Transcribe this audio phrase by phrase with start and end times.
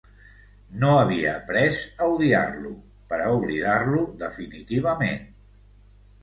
[0.83, 2.71] No havia aprés a odiar-lo
[3.13, 5.23] per a oblidar-lo definitivament.